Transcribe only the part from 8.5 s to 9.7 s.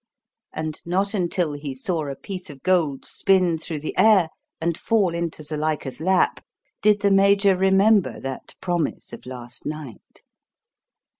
promise of last